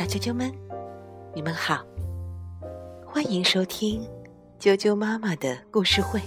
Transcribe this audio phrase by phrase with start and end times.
[0.00, 0.50] 小啾啾们，
[1.34, 1.84] 你们好，
[3.04, 4.02] 欢迎收听
[4.58, 6.18] 啾啾妈妈的故事会。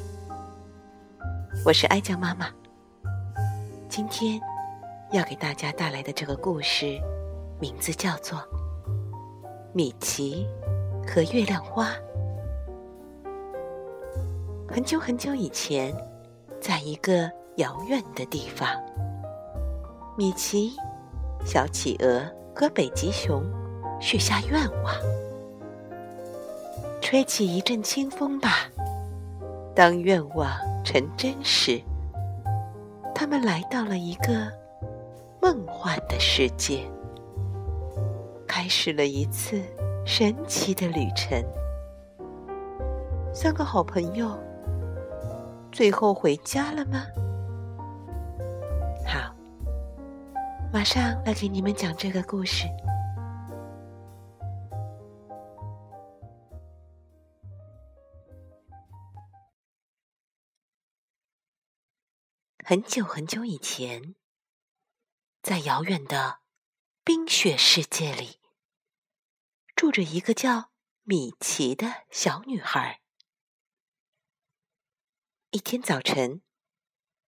[1.66, 2.52] 我是哀酱妈妈，
[3.90, 4.40] 今天
[5.12, 7.02] 要给大家带来的这个故事，
[7.60, 8.38] 名字叫做
[9.74, 10.48] 《米奇
[11.08, 11.90] 和月亮花》。
[14.70, 15.92] 很久很久以前，
[16.62, 18.70] 在一个遥远的地方，
[20.16, 20.74] 米奇、
[21.44, 22.22] 小企鹅
[22.56, 23.44] 和北极熊
[24.06, 24.94] 许下愿望：
[27.00, 28.70] 吹起一阵清风吧。
[29.74, 30.52] 当愿望
[30.84, 31.82] 成真时，
[33.16, 34.52] 他们来到了一个
[35.42, 36.86] 梦幻的世界，
[38.46, 39.64] 开始了一次
[40.06, 41.42] 神奇的旅程。
[43.34, 44.38] 三个好朋友。
[45.72, 47.06] 最后回家了吗？
[49.08, 49.34] 好，
[50.74, 52.68] 马上来给你们讲这个故事。
[62.66, 64.16] 很久很久以前，
[65.42, 66.40] 在遥远的
[67.04, 68.40] 冰雪世界里，
[69.76, 70.72] 住着一个叫
[71.02, 73.02] 米奇的小女孩。
[75.50, 76.42] 一天早晨，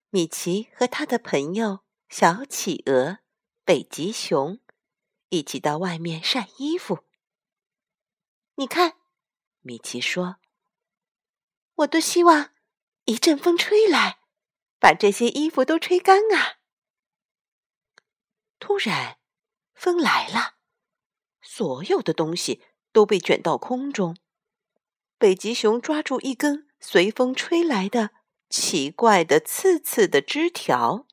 [0.09, 3.19] 米奇和他的朋友小企鹅、
[3.65, 4.61] 北极熊
[5.27, 7.03] 一起到外面晒衣服。
[8.55, 8.97] 你看，
[9.59, 10.37] 米奇说
[11.75, 12.53] ：“我多希望
[13.03, 14.21] 一阵风吹来，
[14.79, 16.59] 把这些衣服都吹干啊！”
[18.59, 19.17] 突然，
[19.73, 20.55] 风来了，
[21.41, 24.17] 所有的东西都被卷到空中。
[25.17, 26.65] 北极熊抓住一根。
[26.87, 28.11] 随风吹来的
[28.47, 31.07] 奇怪的刺刺的枝条，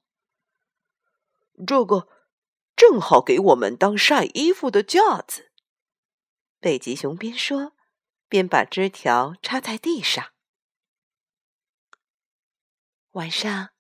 [1.67, 2.09] 这个
[2.77, 5.51] 正好给我们当晒衣服的架子。
[6.61, 7.73] 北极熊边说
[8.29, 10.32] 边把枝条插在地上。
[13.13, 13.71] 晚上，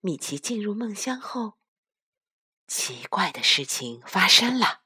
[0.00, 1.54] 米奇进入梦乡后，
[2.66, 4.82] 奇怪的事情发生了。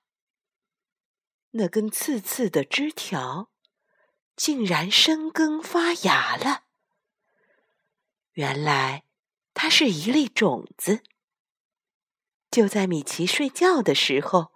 [1.50, 3.50] 那根刺刺的枝条。
[4.36, 6.66] 竟然生根发芽了！
[8.34, 9.02] 原来
[9.52, 11.02] 它是一粒种子。
[12.48, 14.52] 就在米奇睡觉的时候，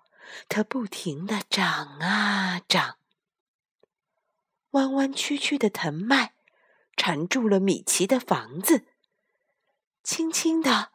[0.49, 3.01] 它不停的长啊长。
[4.71, 6.35] 弯弯曲曲的藤蔓
[6.97, 8.87] 缠住了米奇的房子，
[10.03, 10.93] 轻轻的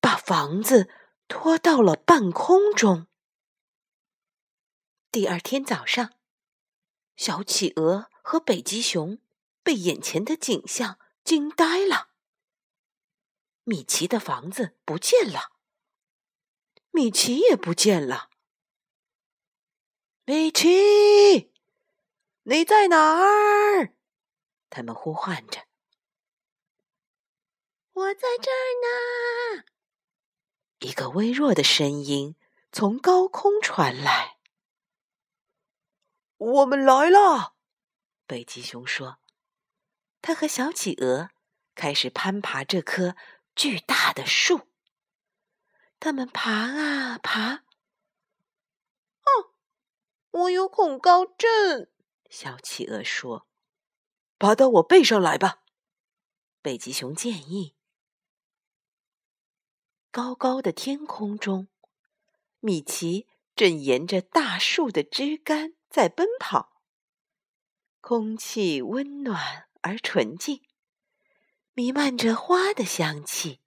[0.00, 0.90] 把房子
[1.28, 3.06] 拖到了半空中。
[5.10, 6.14] 第二天早上，
[7.16, 8.10] 小企鹅。
[8.28, 9.20] 和北极熊
[9.62, 12.08] 被眼前的景象惊呆了。
[13.62, 15.52] 米奇的房子不见了，
[16.90, 18.30] 米奇也不见了。
[20.24, 21.52] 米奇，
[22.42, 23.94] 你在哪儿？
[24.70, 25.65] 他们呼唤着。
[27.96, 29.64] 我在这儿呢。
[30.80, 32.36] 一个微弱的声音
[32.70, 34.36] 从高空传来。
[36.36, 37.54] 我们来了。
[38.26, 39.18] 北极熊说
[40.20, 41.30] ：“他和小企鹅
[41.74, 43.16] 开始攀爬这棵
[43.54, 44.68] 巨大的树。
[45.98, 47.64] 他们爬啊爬。
[49.22, 49.54] 哦，
[50.32, 51.88] 我有恐高症。”
[52.28, 53.48] 小企鹅说
[54.38, 55.62] ：“爬到我背上来吧。”
[56.60, 57.74] 北极熊建议。
[60.16, 61.68] 高高的天空中，
[62.60, 66.80] 米奇正沿着大树的枝干在奔跑。
[68.00, 70.62] 空气温暖而纯净，
[71.74, 73.60] 弥漫着花的香气。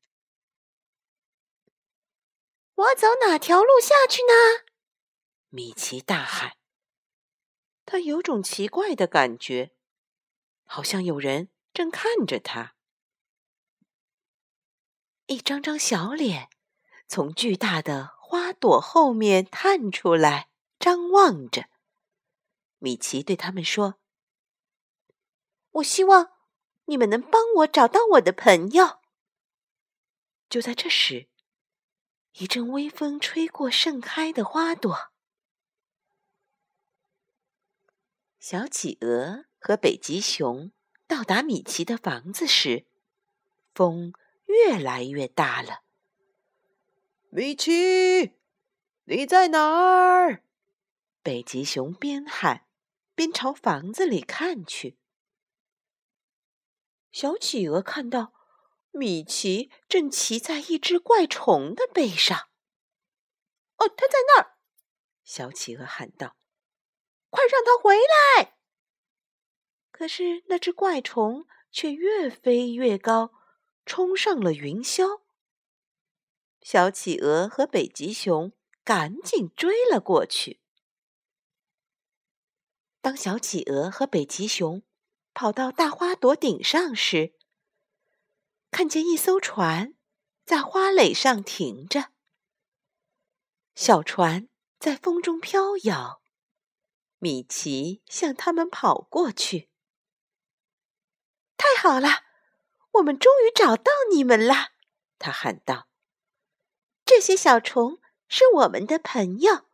[2.73, 4.65] 我走哪条路下去呢？
[5.49, 6.57] 米奇大喊。
[7.85, 9.75] 他有种奇怪的感觉，
[10.63, 12.73] 好像有人正看着他。
[15.29, 16.49] 一张张小脸
[17.07, 20.49] 从巨大的花朵后面探出来，
[20.79, 21.69] 张望着。
[22.79, 23.99] 米奇对他们说。
[25.73, 26.31] 我希望
[26.85, 29.01] 你们能帮我找到我的朋友。
[30.49, 31.29] 就在这时，
[32.39, 35.11] 一阵微风吹过盛开的花朵。
[38.39, 40.71] 小企鹅和北极熊
[41.05, 42.87] 到达米奇的房子时，
[43.75, 44.11] 风
[44.49, 45.83] 越来越大了。
[47.29, 48.35] 米奇，
[49.03, 50.43] 你在哪儿？
[51.21, 52.65] 北极熊边喊
[53.13, 54.97] 边朝房子里看去。
[57.11, 58.33] 小企鹅看到
[58.89, 62.49] 米奇正骑在一只怪虫的背上。
[63.77, 64.57] 哦，他在那儿！
[65.23, 66.35] 小企鹅喊道
[67.29, 68.57] ：“快让他回来！”
[69.91, 73.31] 可是那只怪虫却越飞越高，
[73.89, 75.21] 冲上了云霄。
[76.61, 78.53] 小企鹅和北极熊
[78.83, 80.61] 赶紧追了过去。
[83.01, 84.83] 当小企鹅和北极熊
[85.33, 87.33] 跑到大花朵顶上时，
[88.69, 89.95] 看见一艘船
[90.45, 92.11] 在花蕾上停着。
[93.73, 96.21] 小船在风中飘摇，
[97.17, 99.71] 米奇向他们跑过去。
[101.57, 102.28] 太好了，
[102.93, 104.71] 我们终于找到你们了！
[105.17, 105.87] 他喊道。
[107.05, 109.65] 这些小虫是我们的朋友。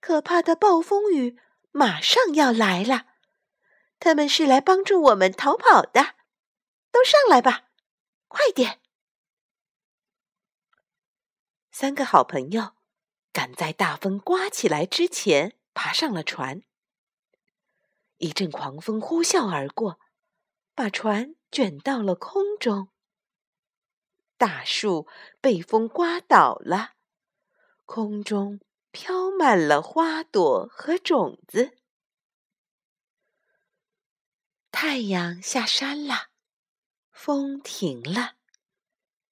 [0.00, 1.38] 可怕的暴风雨
[1.70, 3.06] 马上要来了，
[3.98, 6.14] 他们是来帮助我们逃跑的。
[6.90, 7.70] 都上来吧，
[8.28, 8.80] 快点！
[11.72, 12.74] 三个好朋友
[13.32, 16.62] 赶在大风刮起来之前爬上了船。
[18.18, 19.98] 一阵狂风呼啸而过，
[20.74, 22.88] 把船卷到了空中。
[24.36, 25.06] 大树
[25.40, 26.94] 被风刮倒了，
[27.84, 28.60] 空中
[28.90, 31.78] 飘满了花朵和种子。
[34.72, 36.30] 太阳下山了，
[37.12, 38.34] 风停了，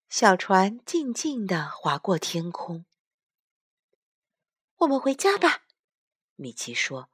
[0.09, 2.87] 小船静静地划过天空。
[4.77, 5.65] 我们回家吧，
[6.37, 7.11] 米奇说。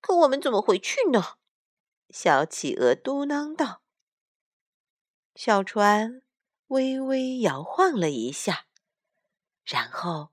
[0.00, 1.38] 可我们怎么回去呢？
[2.10, 3.82] 小企鹅嘟囔道。
[5.34, 6.22] 小船。
[6.68, 8.66] 微微摇晃了一下，
[9.64, 10.32] 然后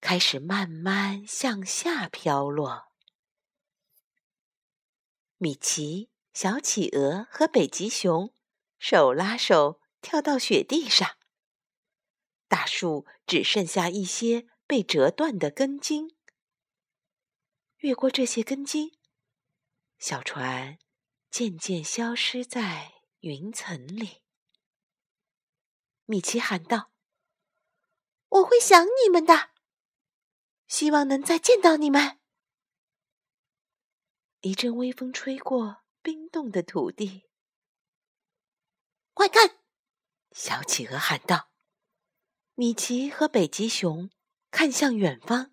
[0.00, 2.92] 开始慢慢向下飘落。
[5.38, 8.32] 米奇、小企鹅和北极熊
[8.78, 11.16] 手拉手跳到雪地上，
[12.46, 16.14] 大树只剩下一些被折断的根茎。
[17.78, 18.96] 越过这些根茎，
[19.98, 20.78] 小船
[21.34, 24.22] 渐渐消失在云层里。
[26.04, 26.92] 米奇喊道
[28.30, 29.50] ：“我会想你们的，
[30.68, 32.20] 希望能再见到你们。”
[34.42, 37.28] 一阵微风吹过冰冻的土地，
[39.12, 39.58] 快看！
[40.30, 41.50] 小企鹅喊道。
[42.54, 44.08] 米奇和北极熊
[44.52, 45.52] 看向远方，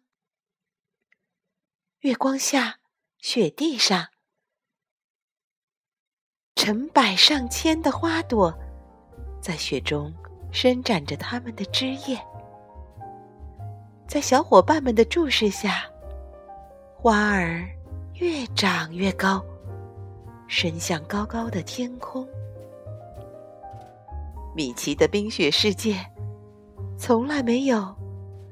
[2.02, 2.80] 月光下，
[3.18, 4.11] 雪地上，
[6.62, 8.54] 成百上千的花朵
[9.42, 10.14] 在雪中。
[10.52, 12.20] 伸展着它们的枝叶，
[14.06, 15.86] 在小伙伴们的注视下，
[16.94, 17.66] 花儿
[18.16, 19.42] 越长越高，
[20.48, 22.28] 伸向高高的天空。
[24.54, 25.96] 米奇的冰雪世界
[26.98, 27.96] 从来没有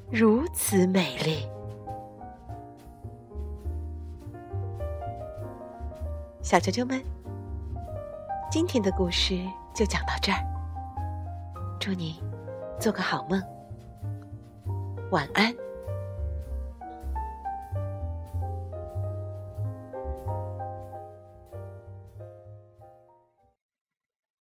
[0.10, 1.46] 如此美丽。
[6.42, 7.04] 小啾啾们，
[8.52, 10.40] 今天的故事就讲到这儿。
[11.80, 12.20] 祝你
[12.80, 13.40] 做个好梦，
[15.12, 15.54] 晚安。